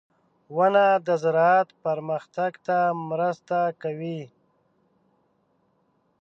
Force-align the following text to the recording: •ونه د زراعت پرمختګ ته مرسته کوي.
•ونه 0.55 0.85
د 1.07 1.09
زراعت 1.23 1.69
پرمختګ 1.85 2.51
ته 2.65 2.77
مرسته 3.09 3.59
کوي. 3.81 4.21